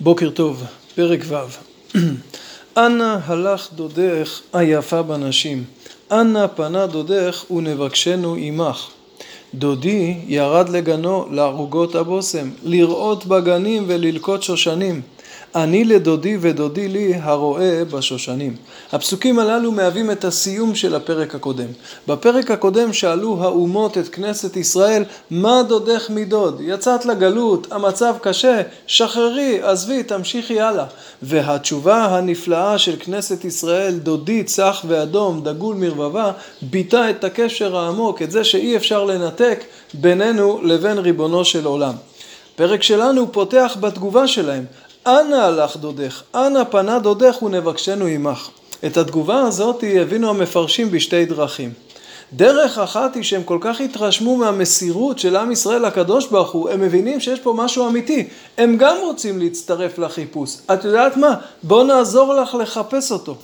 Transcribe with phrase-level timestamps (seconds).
[0.00, 0.64] בוקר טוב,
[0.94, 1.36] פרק ו'
[2.76, 5.64] אנה הלך דודך היפה בנשים,
[6.12, 8.88] אנה פנה דודך ונבקשנו עמך.
[9.54, 15.02] דודי ירד לגנו לערוגות הבושם, לראות בגנים וללקוט שושנים.
[15.54, 18.56] אני לדודי ודודי לי הרואה בשושנים.
[18.92, 21.66] הפסוקים הללו מהווים את הסיום של הפרק הקודם.
[22.08, 26.60] בפרק הקודם שאלו האומות את כנסת ישראל, מה דודך מדוד?
[26.64, 30.86] יצאת לגלות, המצב קשה, שחררי, עזבי, תמשיכי הלאה.
[31.22, 36.32] והתשובה הנפלאה של כנסת ישראל, דודי צח ואדום, דגול מרבבה,
[36.62, 41.94] ביטא את הקשר העמוק, את זה שאי אפשר לנתק בינינו לבין ריבונו של עולם.
[42.56, 44.64] פרק שלנו פותח בתגובה שלהם.
[45.06, 48.48] אנה הלך דודך, אנה פנה דודך ונבקשנו עמך.
[48.86, 51.72] את התגובה הזאת הבינו המפרשים בשתי דרכים.
[52.32, 56.80] דרך אחת היא שהם כל כך התרשמו מהמסירות של עם ישראל לקדוש ברוך הוא, הם
[56.80, 58.28] מבינים שיש פה משהו אמיתי.
[58.58, 60.56] הם גם רוצים להצטרף לחיפוש.
[60.72, 61.34] את יודעת מה?
[61.62, 63.36] בוא נעזור לך לחפש אותו.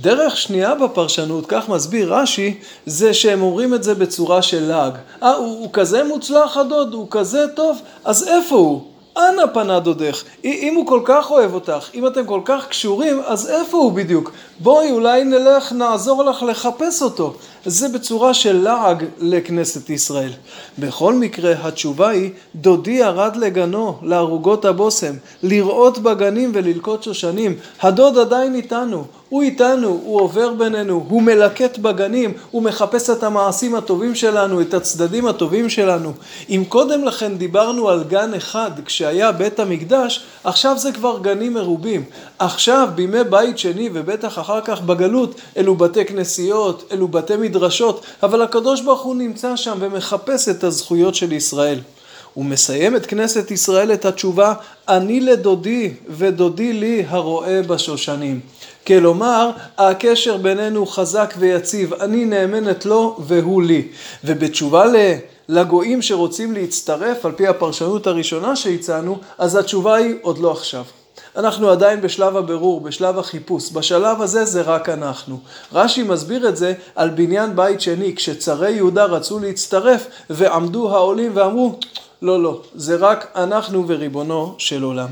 [0.00, 4.92] דרך שנייה בפרשנות, כך מסביר רש"י, זה שהם אומרים את זה בצורה של לעג.
[5.22, 8.95] אה, הוא, הוא כזה מוצלח הדוד, הוא כזה טוב, אז איפה הוא?
[9.16, 10.22] אנה פנה דודך?
[10.44, 14.32] אם הוא כל כך אוהב אותך, אם אתם כל כך קשורים, אז איפה הוא בדיוק?
[14.58, 17.34] בואי אולי נלך, נעזור לך לחפש אותו.
[17.64, 20.32] זה בצורה של לעג לכנסת ישראל.
[20.78, 27.56] בכל מקרה, התשובה היא, דודי ירד לגנו, לערוגות הבושם, לראות בגנים וללקוט שושנים.
[27.80, 33.74] הדוד עדיין איתנו, הוא איתנו, הוא עובר בינינו, הוא מלקט בגנים, הוא מחפש את המעשים
[33.74, 36.12] הטובים שלנו, את הצדדים הטובים שלנו.
[36.50, 42.04] אם קודם לכן דיברנו על גן אחד כשהיה בית המקדש, עכשיו זה כבר גנים מרובים.
[42.38, 48.42] עכשיו, בימי בית שני ובטח אחר כך בגלות, אלו בתי כנסיות, אלו בתי מדרשות, אבל
[48.42, 51.78] הקדוש ברוך הוא נמצא שם ומחפש את הזכויות של ישראל.
[52.36, 54.54] הוא מסיים את כנסת ישראל את התשובה,
[54.88, 58.40] אני לדודי ודודי לי הרואה בשושנים.
[58.86, 63.88] כלומר, הקשר בינינו חזק ויציב, אני נאמנת לו והוא לי.
[64.24, 64.84] ובתשובה
[65.48, 70.84] לגויים שרוצים להצטרף, על פי הפרשנות הראשונה שהצענו, אז התשובה היא עוד לא עכשיו.
[71.36, 73.72] אנחנו עדיין בשלב הבירור, בשלב החיפוש.
[73.72, 75.38] בשלב הזה זה רק אנחנו.
[75.72, 81.78] רש"י מסביר את זה על בניין בית שני, כשצרי יהודה רצו להצטרף ועמדו העולים ואמרו,
[82.22, 85.08] לא, לא, זה רק אנחנו וריבונו של עולם.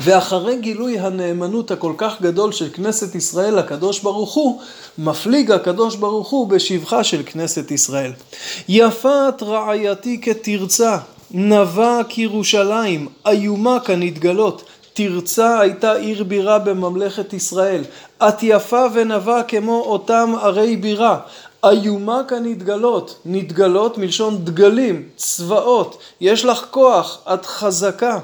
[0.00, 4.60] ואחרי גילוי הנאמנות הכל כך גדול של כנסת ישראל לקדוש ברוך הוא,
[4.98, 8.12] מפליג הקדוש ברוך הוא בשבחה של כנסת ישראל.
[8.68, 10.98] יפת רעייתי כתרצה,
[11.30, 14.64] נבע כירושלים, איומה כנתגלות.
[14.92, 17.84] תרצה הייתה עיר בירה בממלכת ישראל.
[18.22, 21.18] את יפה ונבה כמו אותם ערי בירה.
[21.64, 28.18] איומה כנתגלות, נתגלות מלשון דגלים, צבאות, יש לך כוח, את חזקה.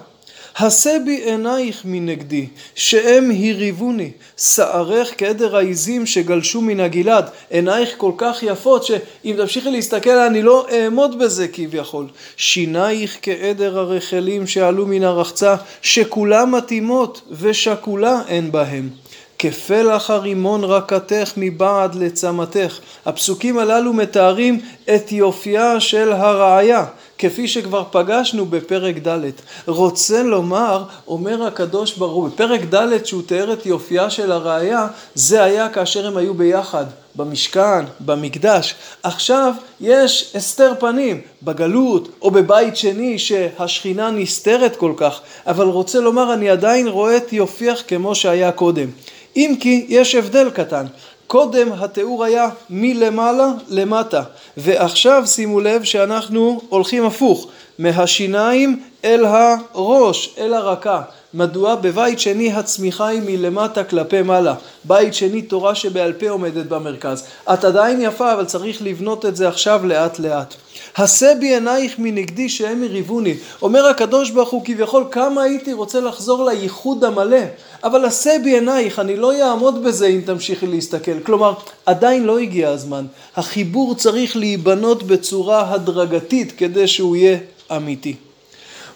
[0.57, 8.43] הסה בי עינייך מנגדי, שהם הריבוני, שערך כעדר העיזים שגלשו מן הגלעד, עינייך כל כך
[8.43, 12.07] יפות שאם תמשיכי להסתכל אני לא אעמוד בזה כביכול.
[12.37, 19.02] שינייך כעדר הרחלים שעלו מן הרחצה, שכולם מתאימות ושכולה אין בהם.
[19.43, 22.79] כפלח הרימון רקתך מבעד לצמתך.
[23.07, 24.61] הפסוקים הללו מתארים
[24.95, 26.85] את יופייה של הרעיה,
[27.19, 29.31] כפי שכבר פגשנו בפרק ד'.
[29.67, 35.43] רוצה לומר, אומר הקדוש ברוך הוא, בפרק ד' שהוא תיאר את יופייה של הרעיה, זה
[35.43, 36.85] היה כאשר הם היו ביחד.
[37.17, 38.75] במשכן, במקדש.
[39.03, 46.35] עכשיו יש הסתר פנים בגלות או בבית שני שהשכינה נסתרת כל כך, אבל רוצה לומר
[46.35, 48.89] אני עדיין רואה את יופייך כמו שהיה קודם.
[49.37, 50.87] אם כי יש הבדל קטן.
[51.27, 54.23] קודם התיאור היה מלמעלה למטה,
[54.57, 57.49] ועכשיו שימו לב שאנחנו הולכים הפוך,
[57.79, 61.03] מהשיניים אל הראש, אל הרקה.
[61.35, 61.75] מדוע?
[61.75, 64.55] בבית שני הצמיחה היא מלמטה כלפי מעלה.
[64.85, 67.25] בית שני תורה שבעל פה עומדת במרכז.
[67.53, 70.55] את עדיין יפה אבל צריך לבנות את זה עכשיו לאט לאט.
[70.97, 73.35] הסה בי עינייך מנגדי שהם יריבוני.
[73.63, 77.43] אומר הקדוש ברוך הוא כביכול כמה הייתי רוצה לחזור לייחוד המלא.
[77.85, 81.21] אבל הסה בי עינייך, אני לא אעמוד בזה אם תמשיכי להסתכל.
[81.21, 81.55] כלומר,
[81.87, 83.07] עדיין לא הגיע הזמן.
[83.37, 87.39] החיבור צריך להיבנות בצורה הדרגתית כדי שהוא יהיה
[87.77, 88.17] אמיתי.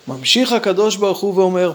[0.09, 1.73] ממשיך הקדוש ברוך הוא ואומר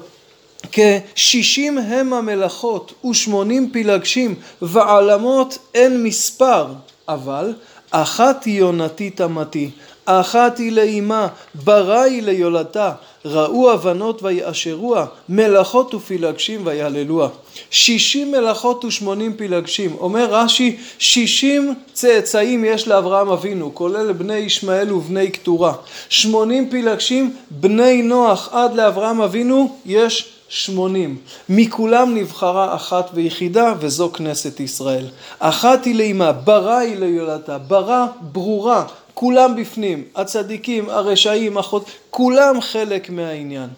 [0.72, 6.68] כשישים הם המלאכות ושמונים פילגשים ועלמות אין מספר
[7.08, 7.54] אבל
[7.92, 9.70] אחת יונתי תמתי
[10.06, 12.92] אחת היא לאימה, ברא היא ליולדתה,
[13.26, 17.30] ראו הבנות ויאשרוה, מלאכות ופילגשים ויהללוה.
[17.72, 19.96] שישים מלאכות ושמונים פילגשים.
[20.00, 25.74] אומר רש"י, שישים צאצאים יש לאברהם אבינו, כולל בני ישמעאל ובני קטורה.
[26.10, 31.18] שמונים פילגשים, בני נוח עד לאברהם אבינו, יש שמונים.
[31.50, 35.06] מכולם נבחרה אחת ויחידה, וזו כנסת ישראל.
[35.40, 43.10] אחת היא לאמה, ברא היא ליולדתה, ברא ברורה, כולם בפנים, הצדיקים, הרשעים, אחות, כולם חלק
[43.10, 43.70] מהעניין.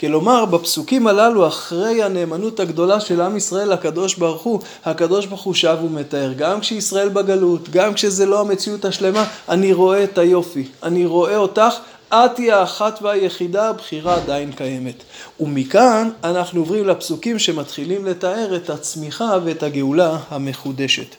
[0.00, 5.54] כלומר, בפסוקים הללו, אחרי הנאמנות הגדולה של עם ישראל לקדוש ברוך הוא, הקדוש ברוך הוא
[5.54, 6.32] שב ומתאר.
[6.32, 11.74] גם כשישראל בגלות, גם כשזה לא המציאות השלמה, אני רואה את היופי, אני רואה אותך,
[12.12, 15.02] את היא האחת והיחידה, הבחירה עדיין קיימת.
[15.40, 21.14] ומכאן אנחנו עוברים לפסוקים שמתחילים לתאר את הצמיחה ואת הגאולה המחודשת.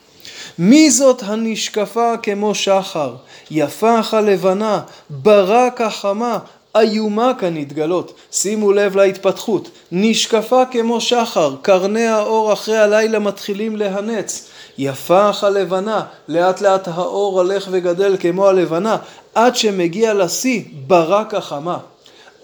[0.59, 3.15] מי זאת הנשקפה כמו שחר,
[3.51, 6.37] יפה אך הלבנה, ברק החמה,
[6.75, 8.13] איומה כנתגלות.
[8.31, 9.69] שימו לב להתפתחות.
[9.91, 14.47] נשקפה כמו שחר, קרני האור אחרי הלילה מתחילים להנץ.
[14.77, 18.97] יפה אך הלבנה, לאט לאט האור הולך וגדל כמו הלבנה,
[19.45, 21.77] עד שמגיע לשיא ברק החמה.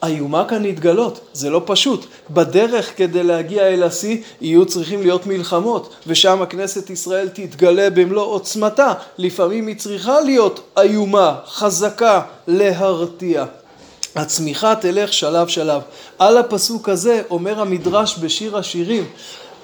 [0.04, 2.06] איומה כאן להתגלות, זה לא פשוט.
[2.30, 8.94] בדרך כדי להגיע אל השיא יהיו צריכים להיות מלחמות, ושם הכנסת ישראל תתגלה במלוא עוצמתה.
[9.18, 13.46] לפעמים היא צריכה להיות איומה, חזקה, להרתיע.
[14.16, 15.82] הצמיחה תלך שלב שלב.
[16.20, 19.04] על הפסוק הזה אומר המדרש בשיר השירים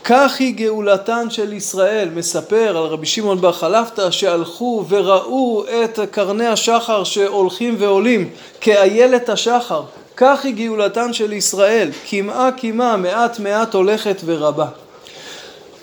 [0.04, 6.48] כך היא גאולתן של ישראל, מספר על רבי שמעון בר חלפתא שהלכו וראו את קרני
[6.48, 8.30] השחר שהולכים ועולים
[8.62, 9.84] כאיילת השחר,
[10.18, 14.68] כך היא גאולתן של ישראל, קמעה קמעה מעט מעט הולכת ורבה.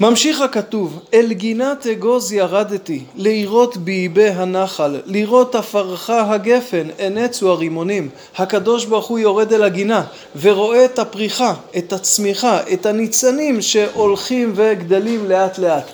[0.01, 8.09] ממשיך הכתוב, אל גינת אגוז ירדתי, לירות באיבי הנחל, לראות עפרכה הגפן, הנצו הרימונים.
[8.37, 10.05] הקדוש ברוך הוא יורד אל הגינה,
[10.41, 15.91] ורואה את הפריחה, את הצמיחה, את הניצנים שהולכים וגדלים לאט לאט.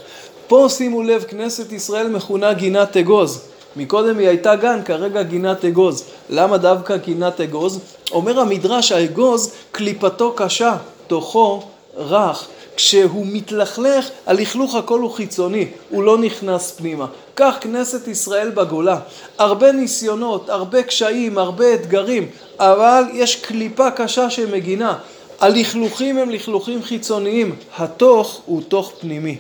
[0.47, 3.41] פה שימו לב, כנסת ישראל מכונה גינת אגוז.
[3.77, 6.05] מקודם היא הייתה גן, כרגע גינת אגוז.
[6.31, 7.81] למה דווקא גינת אגוז?
[8.13, 10.77] אומר המדרש, האגוז קליפתו קשה,
[11.07, 11.63] תוכו
[11.97, 12.49] רך.
[12.77, 17.07] כשהוא מתלכלך, הלכלוך הכל הוא חיצוני, הוא לא נכנס פנימה.
[17.37, 18.99] כך כנסת ישראל בגולה.
[19.39, 22.27] הרבה ניסיונות, הרבה קשיים, הרבה אתגרים,
[22.59, 24.99] אבל יש קליפה קשה שמגינה.
[25.41, 29.37] הלכלוכים הם לכלוכים חיצוניים, התוך הוא תוך פנימי.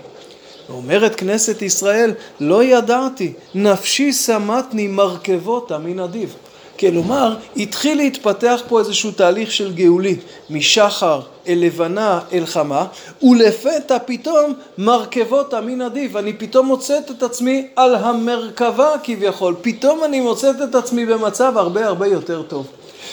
[0.69, 6.34] אומרת כנסת ישראל, לא ידעתי, נפשי שמתני מרכבותה מן הדיב.
[6.79, 10.17] כלומר, התחיל להתפתח פה איזשהו תהליך של גאולי,
[10.50, 12.87] משחר אל לבנה אל חמה,
[13.23, 20.21] ולפתע פתאום מרכבות המין עדיף, אני פתאום מוצאת את עצמי על המרכבה כביכול, פתאום אני
[20.21, 22.67] מוצאת את עצמי במצב הרבה הרבה יותר טוב.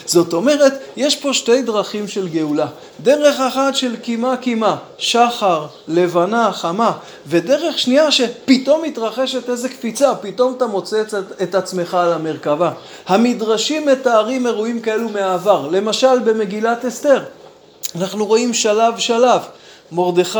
[0.05, 2.67] זאת אומרת, יש פה שתי דרכים של גאולה.
[2.99, 6.91] דרך אחת של קימה קימה, שחר, לבנה, חמה,
[7.27, 11.03] ודרך שנייה שפתאום מתרחשת איזה קפיצה, פתאום אתה מוצא
[11.43, 12.71] את עצמך על המרכבה.
[13.07, 17.23] המדרשים מתארים אירועים כאלו מהעבר, למשל במגילת אסתר.
[17.95, 19.41] אנחנו רואים שלב שלב,
[19.91, 20.39] מרדכי,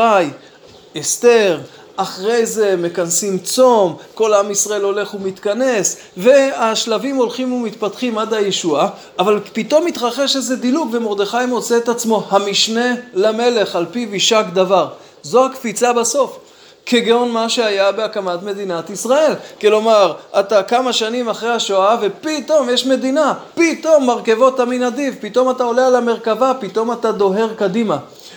[1.00, 1.60] אסתר,
[1.96, 9.40] אחרי זה מכנסים צום, כל עם ישראל הולך ומתכנס, והשלבים הולכים ומתפתחים עד הישועה, אבל
[9.52, 14.88] פתאום מתרחש איזה דילוג ומרדכי מוצא את עצמו המשנה למלך, על פיו יישק דבר.
[15.22, 16.38] זו הקפיצה בסוף.
[16.86, 19.32] כגון מה שהיה בהקמת מדינת ישראל.
[19.60, 25.64] כלומר, אתה כמה שנים אחרי השואה ופתאום יש מדינה, פתאום מרכבות המין אדיב, פתאום אתה
[25.64, 27.96] עולה על המרכבה, פתאום אתה דוהר קדימה.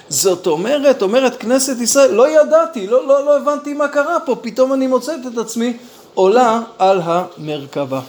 [0.10, 4.74] זאת אומרת, אומרת כנסת ישראל, לא ידעתי, לא, לא, לא הבנתי מה קרה פה, פתאום
[4.74, 5.74] אני מוצאת את עצמי
[6.14, 8.02] עולה על המרכבה.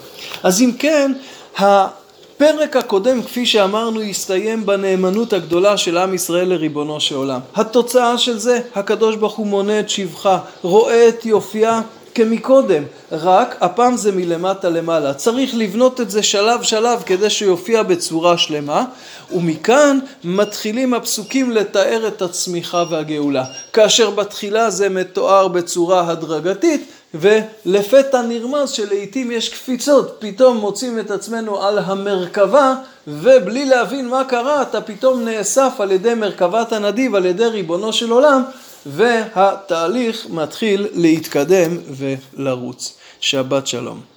[0.43, 1.13] אז אם כן,
[1.57, 7.41] הפרק הקודם, כפי שאמרנו, הסתיים בנאמנות הגדולה של עם ישראל לריבונו של עולם.
[7.55, 11.81] התוצאה של זה, הקדוש ברוך הוא מונה את שבחה, רואה את יופייה
[12.17, 12.83] כמקודם,
[13.13, 15.15] רק הפעם זה מלמטה למעלה.
[15.15, 18.85] צריך לבנות את זה שלב שלב כדי שיופיע בצורה שלמה,
[19.33, 23.45] ומכאן מתחילים הפסוקים לתאר את הצמיחה והגאולה.
[23.73, 31.63] כאשר בתחילה זה מתואר בצורה הדרגתית, ולפתע נרמז שלעיתים יש קפיצות, פתאום מוצאים את עצמנו
[31.63, 32.75] על המרכבה,
[33.09, 38.11] ובלי להבין מה קרה, אתה פתאום נאסף על ידי מרכבת הנדיב, על ידי ריבונו של
[38.11, 38.43] עולם,
[38.87, 42.97] והתהליך מתחיל להתקדם ולרוץ.
[43.21, 44.01] שבת שלום.